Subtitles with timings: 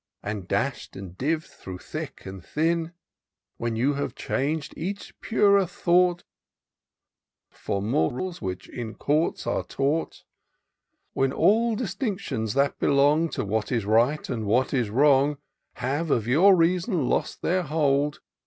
[0.23, 2.93] And dash'd and div'd through thick and thin;
[3.57, 6.23] When you have chang'd each purer thought
[7.51, 10.23] For morals which in courts are taught;
[11.13, 15.37] When all distinctions, that belong To what is right and what is wrong,
[15.73, 18.21] Have of your reason lost their hold.